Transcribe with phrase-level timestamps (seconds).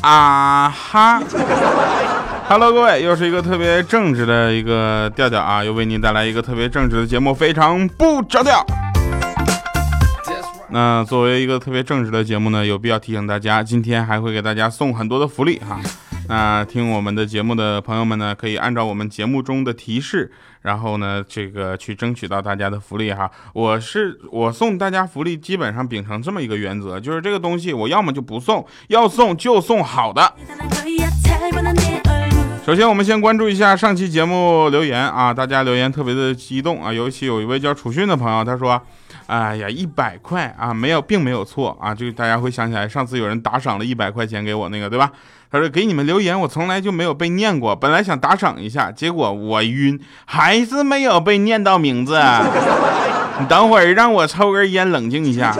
[0.00, 1.20] 啊哈
[2.48, 8.64] ，Hello，各位，又是一个特别正直的一个调调啊，又为您带来一个特别正直的节目，非常不着调。
[10.70, 15.78] 那作为一个特别正直的节目呢，有必要提醒大家，今天还会给大家送很多的福利哈。
[16.28, 20.30] 那听我们的节目的朋友们呢，可以按照我们节目中的提示。
[20.60, 23.30] 然后呢，这个去争取到大家的福利哈。
[23.54, 30.34] 我是我送大家福利，基本上秉承这么一个原则，就是这个东西我要么就不送，要送就送好的。
[32.66, 38.78] 首先，我们先关注一下上期节目留言啊，大家留言特别的激动啊，尤其有一位叫楚迅的朋友，他说
[39.26, 45.10] ：“哎呀，一百块啊，没有，并没有错啊。”就大家会想起来，上次有人打赏了一百块钱给我那个，对吧？
[45.50, 47.74] 他说：“给你们留言，我从来就没有被念过。
[47.74, 52.20] 本来想打赏一下，结果我晕，还是没有被念到名字。
[53.40, 55.56] 你 等会儿让我抽根烟，冷静一下。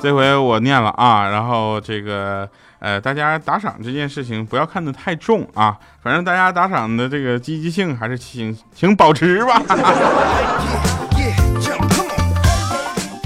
[0.00, 9.62] 这回我念了啊，然后这个呃，大家打赏这件事情不要看得太重啊，反正大家打赏的这个积极性还是请请保持吧。”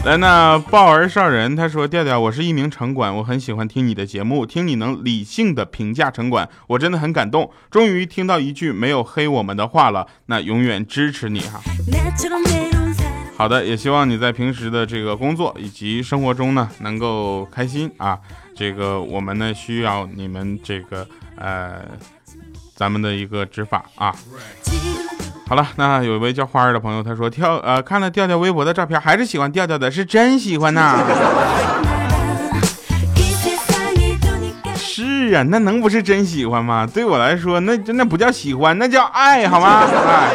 [0.07, 7.51] 来，那豹儿少人他说：“调调，我是一名城管，我很喜欢听你的节目，听你能理性的评价城管，我真的很感动。
[7.69, 11.61] 终于听到一句没有黑我们的话了， 那永远支持你哈。
[13.37, 18.17] 好的，也希望你在平时的这个工作以及生活中呢，能够开心啊。
[18.55, 21.81] 这个我们呢需要你们这个呃，
[22.77, 24.15] 咱们的一个执法啊。”
[25.49, 30.99] 好了，那有一位叫花儿的朋友，他说跳呃看了调调微博的照片，还是喜欢调调的，是真喜欢呐。
[34.75, 36.85] 是啊，那能不是真喜欢吗？
[36.85, 39.85] 对我来说，那那不叫喜欢，那叫爱好吗？
[39.87, 40.33] 哎，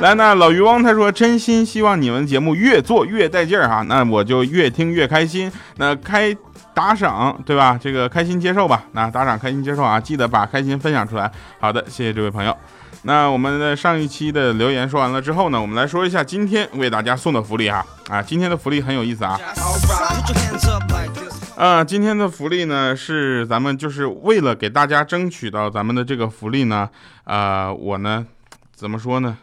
[0.00, 5.50] 来，那老渔翁他说，真心希望你们节目越做越带劲儿哈，那我就越听越开心。
[5.76, 6.36] 那开
[6.74, 7.78] 打赏对吧？
[7.80, 11.30] 这个开心接受吧，那打赏开心接受啊，记得把开心分享出来。
[11.58, 12.54] 好的，谢谢这位朋友。
[13.04, 19.40] 那我们的上一期的留言说完了之后呢，我们来说一下今天为大家送的福利哈啊，今天的福利很有意思啊。
[21.56, 26.88] 啊，今天的福利呢是咱们就是为了给大家争取到咱们的这个福利呢，
[27.24, 28.24] 啊，我呢
[28.72, 29.36] 怎么说呢？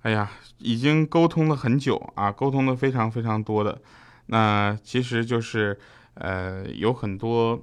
[0.00, 3.78] 哎呀，已经沟通了很久啊，沟通的非常非常多的，
[4.26, 5.78] 那其实就是
[6.14, 7.62] 呃有很多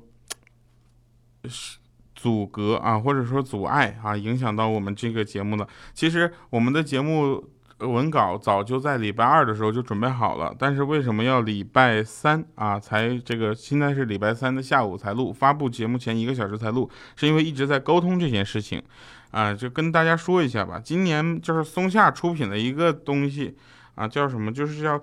[1.50, 1.78] 是。
[2.26, 5.68] 阻隔啊，或者说阻碍啊，影响到我们这个节目了。
[5.94, 7.48] 其实我们的节目
[7.82, 13.54] 文稿早就在礼拜二的时候就准备好了，但是为什么要礼拜三啊才这个？
[13.54, 18.82] 现在是礼拜三的下午才录，发布节目前一个小时才录，是因为一直在沟通这件事情
[19.30, 19.54] 啊。
[19.54, 23.56] 就跟大家说一下吧，今年就是松下出品的一个东西
[23.94, 24.52] 啊，叫什么？
[24.52, 25.00] 就是叫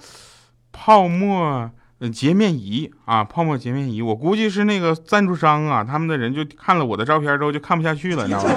[0.72, 1.70] 泡沫。
[2.08, 8.54] 洁面仪啊，泡沫洁面仪，我估计是那个赞助商啊，他们的人就看了我的照片之后就看不下去了，你知道吗？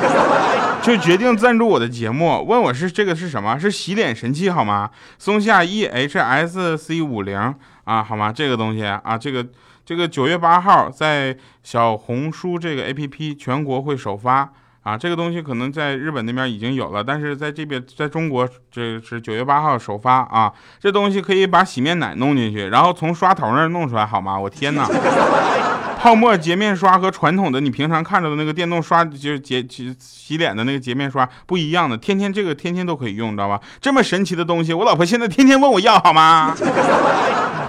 [0.82, 3.58] 就决定赞助我的节目，问我是这个是什么？
[3.58, 4.90] 是洗脸神器好吗？
[5.18, 8.32] 松下 EHSC 五零啊，好吗？
[8.32, 9.46] 这个东西啊，这个
[9.84, 14.52] 这个九月八号在小红书这个 APP 全国会首发。
[14.86, 20.54] 啊，这个东西可能在日本那边已经有了，但是在这边，在中国这是九月八号首发啊。
[20.80, 24.38] 这东西可以把洗面奶弄进去，然后从刷头那儿弄出来，好吗？
[24.38, 24.88] 我天哪！
[26.00, 33.60] 泡沫洁面刷和传统的你平常看着的那个电动刷，就是洁洗洗脸的那个洁面刷不一样的，天天这个天天都可以用，你知道吧？
[33.82, 36.56] 这么神奇的东西，我老婆现在天天问我要，好吗？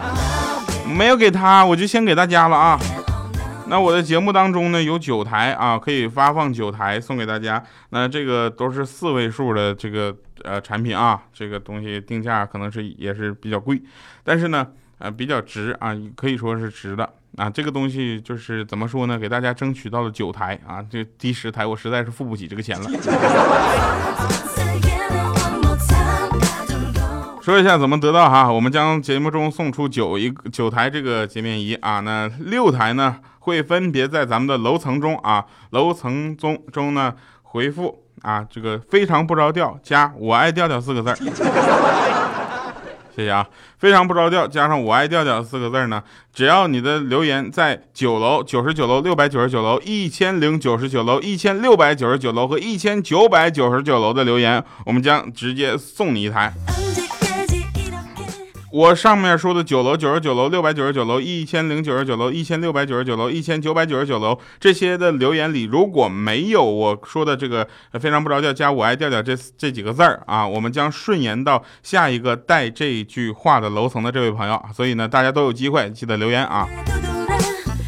[0.94, 2.78] 没有给她，我就先给大家了啊。
[3.68, 7.62] 那我的节目当中呢有九台啊，可以发放九台送给大家。
[7.90, 13.82] 那这个都是四位数的这个呃产品啊，这个东西定价可能是也是比较贵，
[14.22, 14.68] 但是呢
[14.98, 17.50] 呃比较值啊，可以说是值的啊。
[17.50, 22.88] 这个东西就是怎么说呢，给大家争取到了九台啊，这第十台我实在是付不起这个钱了。
[27.46, 33.18] 说一下怎么得到哈，我们将节目中送出九一九台这个洁面仪啊，那六台呢？
[33.38, 37.14] 会分别在咱们的楼层中啊，楼层中中呢
[37.44, 41.14] 回复啊，这个非常不着调加我爱调调四个字儿，
[43.14, 43.46] 谢谢啊，
[43.78, 46.02] 非常不着调加上我爱调调四个字儿呢，
[46.34, 56.52] 只要你的留言在九楼、九十九楼、六百九十九楼、一千零九十九楼、一千六百九十九楼和一千九百九十九楼的留言，我们将直接送你一台。
[58.72, 67.66] 我上面说的九楼、九十九楼、六百九十九楼、一千零九十九楼、一千六百九十九楼、一千九百九十九楼这些的留言里，如果没有我说的这个
[68.00, 74.60] 非常不着调加我爱调调这这几个字儿啊，我们将顺延到下一个带这句话的楼层的这位朋友。
[74.74, 76.66] 所以呢，大家都有机会，记得留言啊。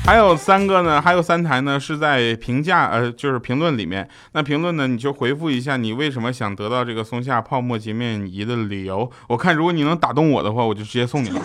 [0.05, 4.09] 还有三个呢，还有三台呢，是在评价呃，就是评论里面。
[4.33, 9.11] 那评论呢，你就回复一下你为什么想得到这个松下泡沫洁面仪的理由。
[9.27, 11.41] 我看如果你能打动我的话，我就直接送你了。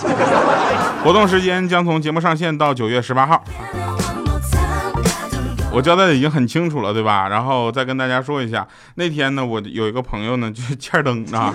[1.03, 3.44] 活动时间将从节目上线到九月十八号。
[5.69, 7.27] 我交代的已经很清楚了，对吧？
[7.27, 8.65] 然后再跟大家说一下，
[8.95, 11.51] 那天呢，我有一个朋友呢，就是欠灯啊，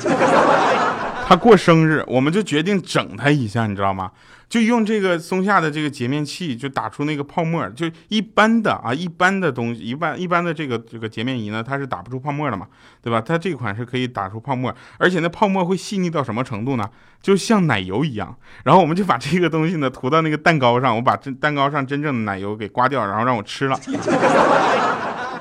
[1.28, 4.10] 他过生日，我们就决定整他一下，你知道吗？
[4.48, 7.69] 就用这个松下的这个洁面器，就打出那个泡沫。
[7.69, 12.66] 就一般的啊，一般的东西，一般一般的这个这个洁面仪呢，它是打不出泡沫的嘛，
[13.02, 13.20] 对吧？
[13.20, 16.88] 它这款是可以打出泡沫，而且那泡沫会细腻到什么程度呢？
[17.20, 18.34] 就像奶油一样。
[18.64, 23.78] 然后我们就把这个东西呢涂到那个蛋糕上，我把这蛋糕上真正的奶油给刮掉，然后让我吃了，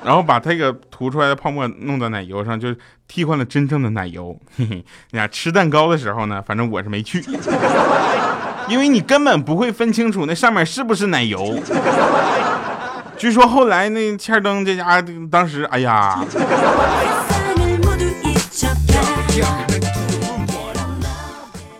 [0.08, 2.74] 然后把这个涂出来的泡沫弄到奶油上，就
[3.10, 4.34] 替换了真正的奶油。
[4.56, 7.22] 嘿嘿，你看吃蛋糕的时候呢，反正我是没去。
[8.70, 11.60] 因为你根本不会分清楚那上面是不是奶油。
[13.18, 16.24] 据说后来那欠灯这家当时，哎呀，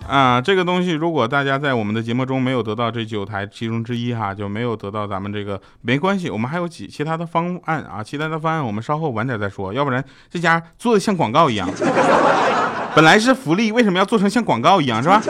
[0.08, 11.70] 啊，这个东西如果大家在我们的节目中没有得到这九台其中之一哈，就没有得到咱们这个没关系，我们还有其其他的方案啊，其他的方案我们稍后晚点再说，要不然这家做的像广告一样。
[12.96, 15.22] 本来是福利，为什么要做成像广告一样，是吧？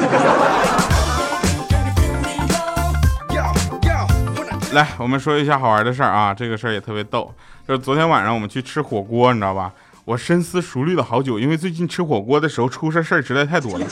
[4.74, 7.34] 来，我们说一下好玩的事儿啊，这个事儿也特别逗，
[7.68, 9.74] 就是昨天晚上我们去吃火锅，你知道吧？
[10.06, 13.86] 我深思熟虑了好久，因为最近吃火锅的时候出事事儿实在太多了，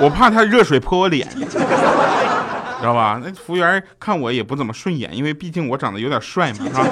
[0.00, 1.58] 我怕他热水泼我脸，知
[2.84, 3.20] 道吧？
[3.22, 6.86] 那服务员看我也不怎么顺眼，因为毕竟我长得有点帅嘛，是吧？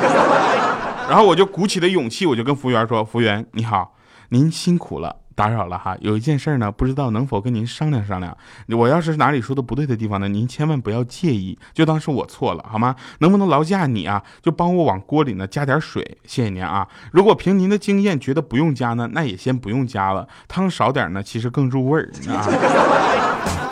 [1.09, 3.95] 然后我就鼓起了勇气，我就跟服务员说：“服务员你好，
[4.31, 8.37] 您辛苦了。”打扰了哈，有一件事呢，不知道能否跟您商量商量。
[8.71, 12.97] 我要是哪里说的不对的地方呢，您千万不要介意，就当是我错了，好吗？
[13.19, 16.89] 能不能劳驾你啊，就帮我往锅里呢加点水，谢谢您啊。
[17.13, 23.66] 如果凭您的经验觉得不用加呢，那也先不用加了，汤少点呢，其实更入味儿啊。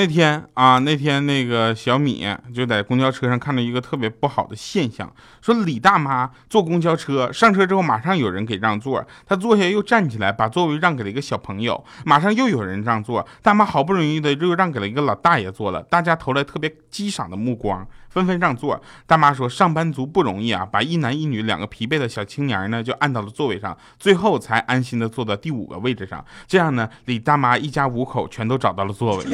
[0.00, 5.12] 那天啊，那天那个小米就在公交车上看到一个特别不好的现象，
[5.42, 17.86] 说李大妈坐公交车上车之后，马上有人给让座，她坐下又站起来把座位让给了一个小朋友，马上又有人让座，大妈好不容易的又让给了一个老大爷坐了，大家投来特别激赏的目光。
[18.10, 26.24] 纷纷让座，大妈说：“上班族不容易啊，把一男一女两个疲惫的小青年呢，就按到了座位上，最后才安心的坐到第五个位置上。
[26.48, 29.24] 这样呢，李大妈一家五口全都找到了座位。”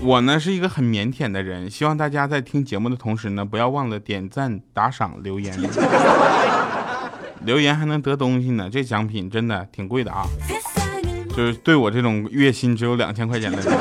[0.00, 5.54] 我呢是一个很腼腆的人，希望大家在听节目的同时呢，不要忘了点赞、打赏、留言。
[7.44, 10.24] 留言还能得东西呢，这奖品真的挺贵的啊！
[11.36, 13.78] 就是对我这种月薪只有两千块钱的人，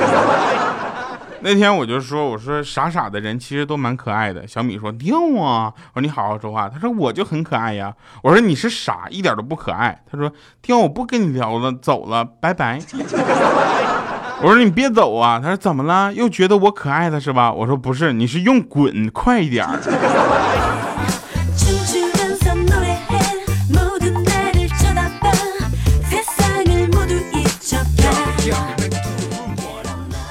[1.41, 4.47] 那天我就说，我说傻傻的人其实都蛮可爱的。
[4.47, 6.69] 小米说掉啊，我说你好好说话。
[6.69, 7.91] 他说我就很可爱呀。
[8.21, 9.99] 我说你是傻，一点都不可爱。
[10.11, 10.31] 他说
[10.61, 12.79] 掉，我不跟你聊了，走了，拜拜。
[14.39, 15.39] 我说你别走啊。
[15.41, 16.13] 他说怎么了？
[16.13, 17.51] 又觉得我可爱了是吧？
[17.51, 19.67] 我说不是，你是用滚快一点。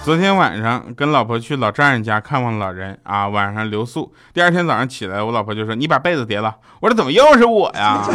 [0.07, 4.15] 昨天晚上跟老婆去老丈人家看望老人啊，晚上留宿。
[4.33, 8.07] 第二天早上起来，我老婆就说：“你把被子叠了。”我说：“怎么又是我呀？”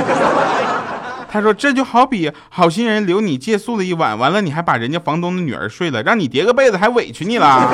[1.30, 7.70] 他说：“这就好比好心人留你借宿了一晚，完了你还把人家房东的女儿睡了，让你叠个被子还委屈你了。”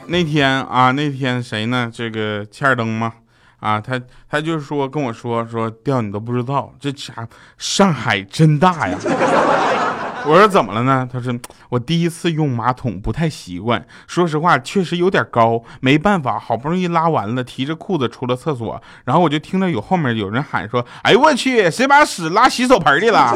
[0.08, 1.90] 那天啊，那天谁呢？
[1.92, 3.12] 这个欠儿灯吗？
[3.60, 7.12] 啊，他他就说跟我说说调你都不知道，这家
[7.56, 8.98] 上海真大呀。
[10.26, 11.08] 我说怎么了呢？
[11.10, 11.32] 他说
[11.70, 23.34] 我第一次用马桶不太习惯，说实话确实有点高，没办法，好不容易拉完了，提着裤子出了厕所，然后我就听到有后面有人喊说：“哎呦我去，谁把屎拉洗手盆里了？”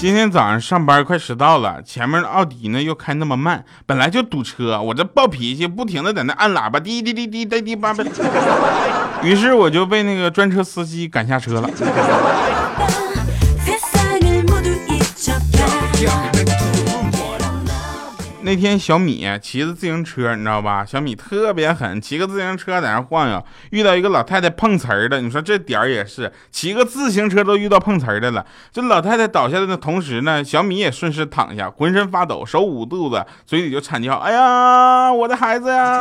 [0.00, 8.02] 今天早上上班快迟到了，前面的奥迪呢又开那么慢，本来就堵车，我这暴脾气，不停的在那按喇叭，滴滴滴滴滴滴叭叭，
[9.22, 11.68] 于是我就被那个专车司机赶下车了。
[18.42, 20.82] 那天小米骑着自行车，你知道吧？
[20.82, 25.20] 小米特别狠，骑个自行车在那晃悠，遇到一个老太太碰瓷儿的。
[25.20, 28.44] 你说这点儿也是，骑个自行车都遇到碰瓷儿的了。
[28.72, 36.00] 这老太太倒下来的同时呢，小米也顺势躺下，浑身发抖，手捂肚子，嘴里就惨叫：“哎呀，我的孩子呀！”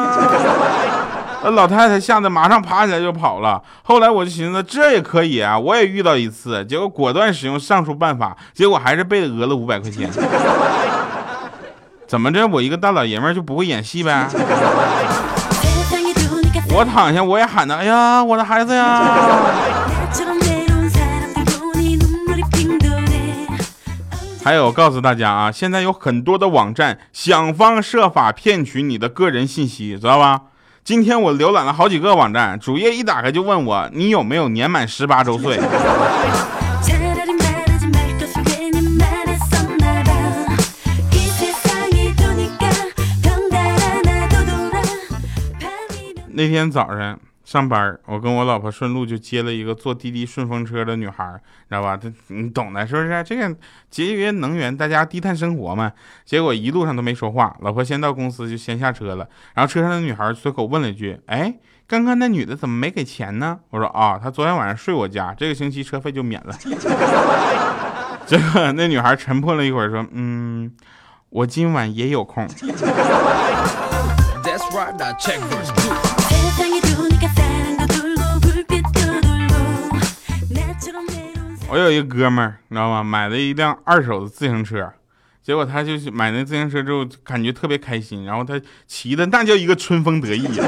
[1.44, 3.62] 那 老太太吓得马上爬起来就跑了。
[3.84, 10.10] 后来我就寻思，这也可以啊，我也遇到一次，结果果断使用上述办法，结果还是被讹了五百块钱。
[12.10, 12.48] 怎么着？
[12.48, 14.28] 我一个大老爷们就不会演戏呗？
[16.74, 19.04] 我躺下，我也喊他，哎呀，我的孩子呀！
[24.44, 30.42] 还有，告诉大家啊，现在有很多的网站想方设法骗取你的个人信息，知道吧？
[30.84, 35.60] 今天我浏览了好几个网站，主页一打开就问我，你有没有年满十八周岁？
[46.40, 51.34] 那天早上上班，我跟我老婆顺路就接了一个坐滴滴顺风车的女孩，
[51.68, 51.98] 知道吧？
[51.98, 53.22] 她你懂的，是不是？
[53.26, 53.54] 这个
[53.90, 55.92] 节约能源，大家低碳生活嘛。
[56.24, 59.28] 结果一路上都没说话，老婆先到公司就先下车了。
[59.54, 61.54] 然后车上的女孩随口问了一句：“哎，
[61.86, 66.56] 刚刚那女的怎么没给钱呢？”我说：“啊，她昨天晚上睡我家，这个星期车费就免了。”
[68.26, 70.72] 结果那女孩沉默了一会儿说：“嗯，
[71.32, 72.48] 我今晚也有空。”
[81.72, 83.04] 我有一个哥们儿，你知道吗？
[83.04, 84.92] 买了一辆二手的自行车，
[85.44, 90.64] 结果他就是买那自行车之后，感觉特别开心，然后他骑的那叫一个春风得意呀，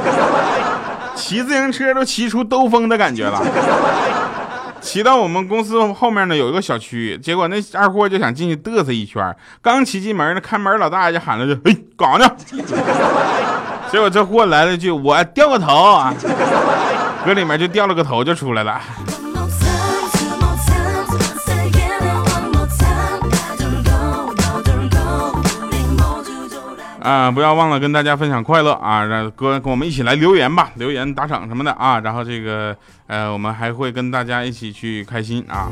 [1.16, 3.44] 骑自行车都骑出兜风的感觉了。
[4.80, 12.36] 骑到我们公司后面呢，有一个小区，结果那二货就想进去嘚瑟一圈，刚骑进门，呢看门老大爷就喊了句：“哎，干啥呢？”
[13.92, 16.14] 结果这货来了句：“我掉个头啊！”
[17.26, 18.80] 搁里面就掉了个头就出来了。
[27.02, 29.04] 啊，不要忘了跟大家分享快乐啊！
[29.04, 32.00] 让哥跟我们一起来留言吧，留言打赏什么的啊。
[32.00, 32.76] 然后这个
[33.08, 35.68] 呃，我们还会跟大家一起去开心啊。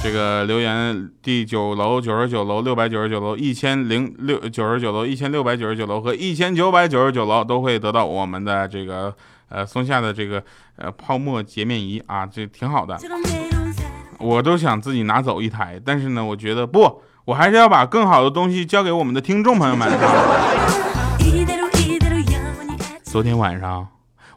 [0.00, 9.14] 这个留言第九楼、九十九楼、六百九十九楼、一千零六九十九楼、一千六百九十九楼和一千九百九十九楼都会得到我们的这个
[9.48, 10.42] 呃松下的这个
[10.76, 12.96] 呃泡沫洁面仪啊，这挺好的。
[14.18, 17.02] 我都想自己拿走一台，但是呢，我觉得不。
[17.24, 19.86] 我还是要把更好的东西交给我们的听众朋友们。
[23.04, 23.86] 昨天晚上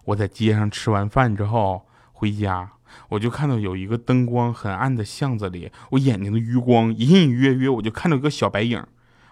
[0.06, 2.70] 我在街上吃完饭之后回家，
[3.10, 8.83] 我就看到有一个灯光很暗的巷子里，我眼睛的余光隐隐约约，我就看到一个小白影。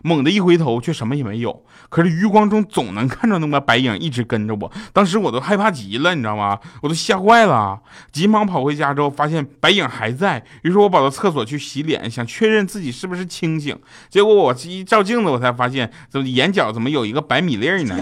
[0.01, 1.61] 猛地一回头，却什么也没有。
[1.89, 6.57] 可是余光中总能看到那么白影一直跟着我，当时我都害怕极了，你知道吗？
[6.81, 10.41] 我都吓坏了，急忙跑回家之后，发现白影还在。
[10.61, 13.77] 于是我跑到厕所去洗脸，想确认自己是不是清醒。
[14.09, 17.97] 结果我一照镜子，我才发现怎么眼角怎么有一个白米粒呢？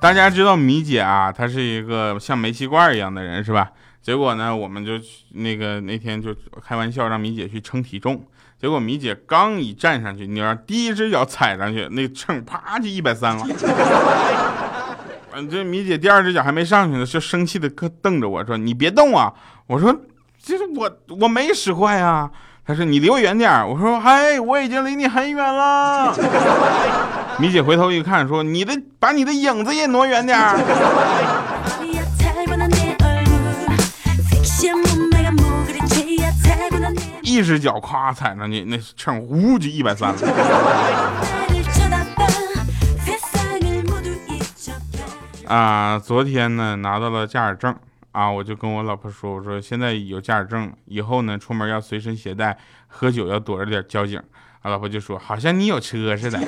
[0.00, 3.70] 大家知道米姐啊，她是一个像煤气罐一样的人，是吧？
[4.00, 4.92] 结果呢，我们就
[5.32, 6.34] 那个那天就
[6.66, 8.24] 开玩笑让米姐去称体重，
[8.58, 13.46] 结果米姐刚一站上去，你让第一只脚踩上去，那秤啪就一百三了。
[15.32, 19.32] 嗯，这米姐第二只脚还没上去呢，就生气的可瞪着我说：“你别动啊！”
[19.68, 19.94] 我说
[20.42, 20.90] ：“就是我
[21.20, 22.30] 我没使坏啊。”
[22.66, 26.14] 她说：“你离我远点儿我说：“嗨，我已经离你很远了。”
[27.38, 30.56] 米姐回头一看，说：“你的把你的影子也挪远点儿
[37.22, 40.18] 一只脚咵踩上去，那秤呜就一百三了。
[45.46, 47.74] 啊，昨天呢拿到了驾驶证
[48.12, 54.18] 啊，我就跟我老婆说，我说现在有驾驶证，以后呢出门要随身携带，喝酒要躲着点交警。
[54.62, 56.38] 啊，老婆就说好像你有车似的。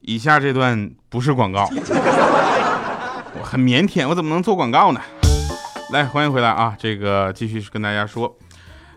[0.00, 1.68] 以下这段不是广告。
[3.38, 5.00] 我很腼腆，我怎么能做广告呢？
[5.90, 6.76] 来，欢迎回来啊！
[6.78, 8.36] 这个继续跟大家说，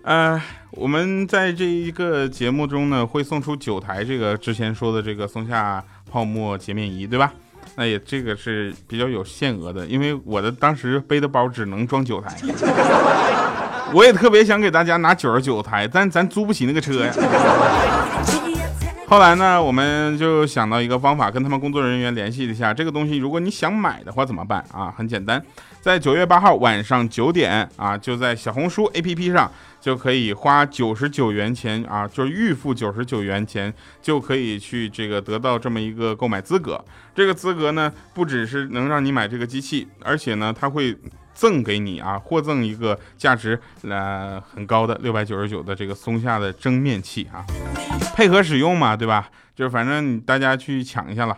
[0.03, 0.41] 呃，
[0.71, 7.31] 我们在这一个节目中呢，会送出九台这个之前说的这个松下泡沫洁面仪，对吧？
[7.75, 12.35] 那也这个是比较有限额的，因为我的当时背的包只能装九台，
[13.93, 17.13] 我也特别想给大家拿九十九台，但咱租不起那个车呀。
[19.09, 24.93] 后来呢，我们就想到一个方法，跟他们工作人员联系一下，这个东西如果你想买的话怎么办啊？
[24.95, 25.43] 很简单，
[25.81, 29.51] 在九月八号晚上九点啊，就在小红书 APP 上
[29.81, 36.79] 就可以花九十九元钱啊，就是预付九十九元钱就可以去这个得到这么一个购买资格。
[37.15, 40.95] 这个资格呢，不只是能让你买这个机器，而且呢，它会。
[41.33, 47.45] 赠给你啊，获赠一个价值呃很高的六百九十九的这个松下的蒸面器啊，
[48.15, 49.29] 配合使用嘛，对吧？
[49.55, 51.37] 就是反正大家去抢一下了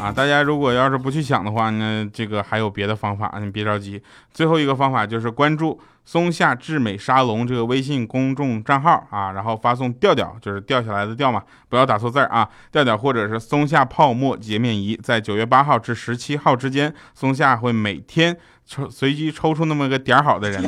[0.00, 0.12] 啊！
[0.12, 4.02] 大家如果要是不去抢的话呢，这个还有别的方法，你别着急。
[4.32, 18.36] 最后一个方法就是关注松下智美沙龙这个微信公众账号啊，然后发送调调，就是掉下来的调嘛，不要打错字啊，调调或者是松下泡沫洁面仪，在九月八号至十七号之间，松下会每天。
[18.66, 20.62] 抽随机抽出那么个点儿好的人，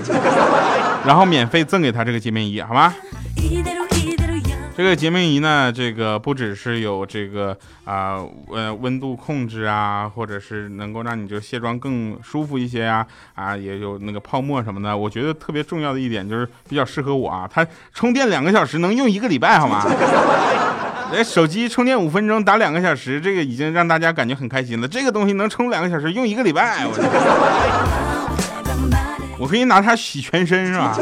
[1.06, 2.92] 然后免费赠给他这个洁面仪，好吗？
[4.74, 8.16] 这个洁面仪呢，这个不只是有这个啊
[8.50, 14.96] 呃温度控制啊，或者是能够让你就卸妆更舒服一些呀啊，也有那个泡沫什么的。
[14.96, 19.84] 我觉得特别重要的一点就是比较适合我啊，它充电两个小时能用一个礼拜，好吗？
[21.12, 24.88] 哎，手机充电五分钟打两个小时，这个已经让大家感觉很开心了。
[24.88, 26.94] 这个东西能充两个小时，用一个礼拜，我
[29.38, 30.96] 我可以拿它洗全身，是吧？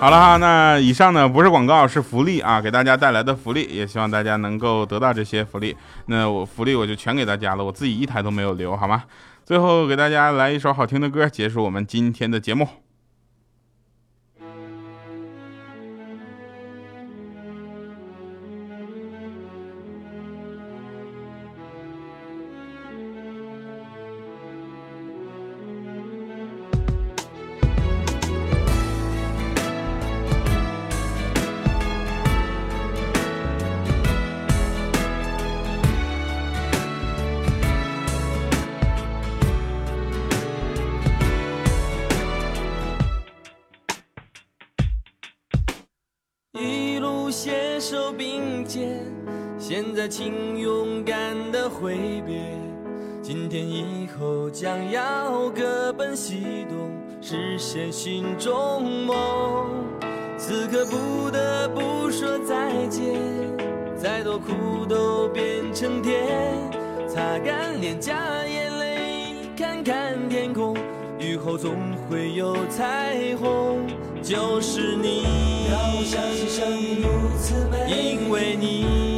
[0.00, 5.76] 好了哈，那以上呢不是广告，是福利啊，给大家带来的福利，也希望大家能够得到这些福利。
[6.06, 9.04] 那我福利我就全给大家了，我自己一台都没有留，好吗？
[9.44, 12.66] 最后给大家来一首好听的歌，结束我们今天的节目。
[46.58, 49.04] 一路携手并肩
[49.56, 52.42] 现在，请勇敢的挥别。
[53.22, 59.86] 今天以后将要各奔西东，实现心中梦。
[60.36, 63.14] 此刻不得不说再见，
[63.96, 66.26] 再多苦都变成甜。
[67.06, 70.76] 擦干脸颊眼泪，看看天空，
[71.20, 71.76] 雨后总
[72.08, 73.86] 会有彩虹。
[74.30, 75.24] 就是你，
[75.68, 79.09] 让我相信生命如此美，因为你。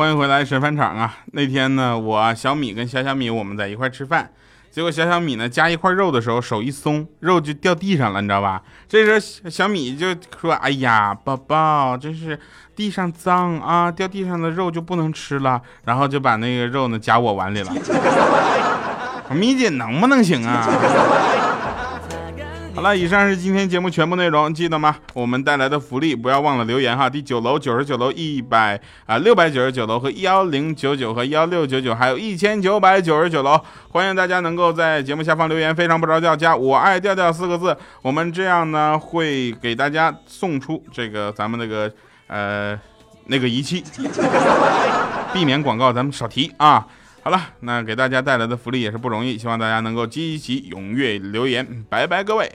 [0.00, 1.14] 欢迎回来神饭场啊！
[1.32, 4.30] 那天呢，我小米跟小小米我们在一块吃饭，
[4.70, 8.62] 结果小小米呢夹一块肉的时候手一松，肉就掉地上了，你知道吧？
[8.88, 9.12] 这时
[9.44, 12.40] 候小米就说：“哎呀，宝宝，这是
[12.74, 17.70] 地上脏啊，掉地上的肉就不能吃了。”然后就把那个肉呢夹我碗里了。
[19.36, 20.66] 米姐能不能行啊？
[22.72, 24.96] 好了，以上是今天节目全部内容，记得吗？
[25.12, 27.10] 我们带来的福利不要忘了留言哈。
[27.10, 41.92] 第九楼、九十九楼、一百啊六百九十九楼和幺零九九和幺六九九，还有一千九百九十九楼，欢迎大家能够在节目下方留言，非常不着调加我爱调调四个字，我们这样呢会给大家送出这个咱们那个
[42.28, 42.78] 呃
[43.26, 43.84] 那个仪器，
[45.34, 46.86] 避免广告咱们少提啊。
[47.22, 52.50] 好了，那给大家带来的福利也是不容易，希望大家能够积极踊跃留言，拜拜各位。